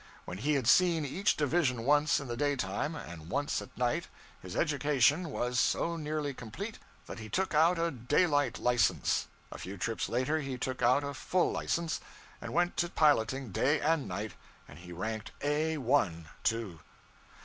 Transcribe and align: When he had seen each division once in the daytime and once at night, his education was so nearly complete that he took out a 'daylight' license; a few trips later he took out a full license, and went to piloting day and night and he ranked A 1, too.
When 0.25 0.39
he 0.39 0.53
had 0.55 0.67
seen 0.67 1.05
each 1.05 1.37
division 1.37 1.85
once 1.85 2.19
in 2.19 2.27
the 2.27 2.35
daytime 2.35 2.95
and 2.95 3.29
once 3.29 3.61
at 3.61 3.77
night, 3.77 4.07
his 4.41 4.55
education 4.55 5.29
was 5.29 5.59
so 5.59 5.95
nearly 5.95 6.33
complete 6.33 6.79
that 7.05 7.19
he 7.19 7.29
took 7.29 7.53
out 7.53 7.77
a 7.77 7.91
'daylight' 7.91 8.57
license; 8.57 9.27
a 9.51 9.59
few 9.59 9.77
trips 9.77 10.09
later 10.09 10.39
he 10.39 10.57
took 10.57 10.81
out 10.81 11.03
a 11.03 11.13
full 11.13 11.51
license, 11.51 11.99
and 12.41 12.51
went 12.51 12.77
to 12.77 12.89
piloting 12.89 13.51
day 13.51 13.79
and 13.79 14.07
night 14.07 14.31
and 14.67 14.79
he 14.79 14.91
ranked 14.91 15.33
A 15.41 15.77
1, 15.77 16.29
too. 16.43 16.79